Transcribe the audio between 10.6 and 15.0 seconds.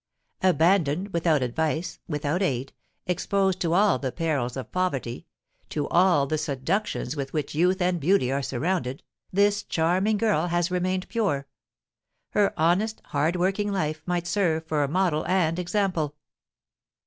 remained pure; her honest, hard working life might serve for a